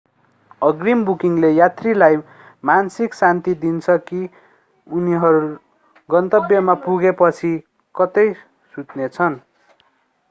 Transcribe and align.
अग्रिम 0.61 1.01
बुकिङले 1.05 1.49
यात्रीलाई 1.51 2.17
मानसिक 2.63 3.13
शान्ति 3.13 3.53
दिन्छ 3.61 3.97
कि 4.07 4.21
उनीहरू 4.87 5.43
गन्तव्यमा 6.09 6.77
पुगेपछि 6.83 7.53
कतै 7.95 8.27
सुत्नेछन 8.73 9.39